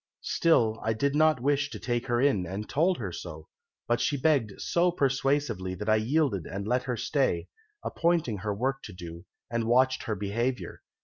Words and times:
"'Still, 0.21 0.79
I 0.83 0.93
did 0.93 1.13
not 1.13 1.43
wish 1.43 1.69
to 1.69 1.77
take 1.79 2.07
her 2.07 2.19
in, 2.19 2.47
and 2.47 2.67
told 2.67 2.97
her 2.97 3.11
so, 3.11 3.49
but 3.87 4.01
she 4.01 4.17
begged 4.17 4.59
so 4.59 4.89
persuasively 4.91 5.75
that 5.75 5.87
I 5.89 5.97
yielded 5.97 6.47
and 6.47 6.67
let 6.67 6.81
her 6.85 6.97
stay, 6.97 7.49
appointed 7.83 8.37
her 8.39 8.51
work 8.51 8.81
to 8.85 8.93
do, 8.93 9.25
and 9.51 9.65
watched 9.67 10.05
her 10.05 10.15
behaviour. 10.15 10.81